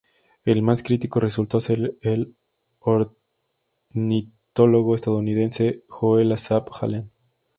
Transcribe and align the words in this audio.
El 0.45 0.63
más 0.63 0.81
crítico 0.81 1.19
resultó 1.19 1.61
ser 1.61 1.95
el 2.01 2.35
ornitólogo 3.93 4.95
estadounidense 4.95 5.83
Joel 5.89 6.31
Asaph 6.31 6.69
Allen. 6.81 7.11